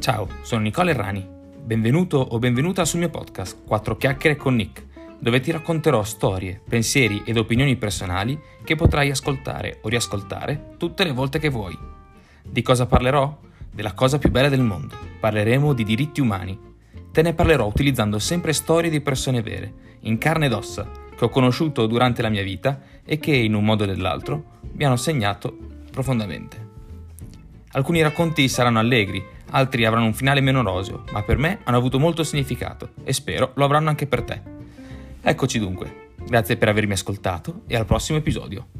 [0.00, 1.22] Ciao, sono Nicola Errani.
[1.62, 4.86] Benvenuto o benvenuta sul mio podcast 4 chiacchiere con Nick,
[5.18, 11.12] dove ti racconterò storie, pensieri ed opinioni personali che potrai ascoltare o riascoltare tutte le
[11.12, 11.76] volte che vuoi.
[12.42, 13.40] Di cosa parlerò?
[13.70, 14.96] Della cosa più bella del mondo.
[15.20, 16.58] Parleremo di diritti umani.
[17.12, 21.28] Te ne parlerò utilizzando sempre storie di persone vere, in carne ed ossa, che ho
[21.28, 25.54] conosciuto durante la mia vita e che, in un modo o nell'altro, mi hanno segnato
[25.90, 26.68] profondamente.
[27.72, 31.98] Alcuni racconti saranno allegri, altri avranno un finale meno roseo, ma per me hanno avuto
[31.98, 34.40] molto significato e spero lo avranno anche per te.
[35.22, 38.79] Eccoci dunque, grazie per avermi ascoltato e al prossimo episodio.